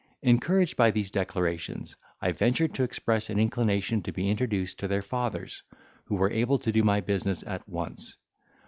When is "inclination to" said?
3.37-4.11